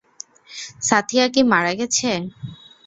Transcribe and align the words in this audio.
সাথ্যীয়া 0.87 1.25
কি 1.33 1.41
মারা 1.51 1.73
গেছে? 1.79 2.09